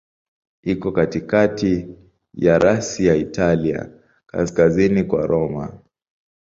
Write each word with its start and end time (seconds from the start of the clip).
Iko 0.63 0.91
katikati 0.91 1.73
ya 2.33 2.59
rasi 2.59 3.05
ya 3.05 3.15
Italia, 3.15 3.89
kaskazini 4.25 5.03
kwa 5.03 5.27
Roma. 5.27 5.79